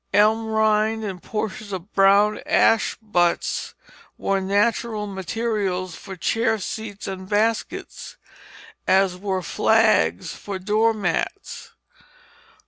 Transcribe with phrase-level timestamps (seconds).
[0.15, 3.75] Elm rind and portions of brown ash butts
[4.17, 8.17] were natural materials for chair seats and baskets,
[8.87, 11.73] as were flags for door mats.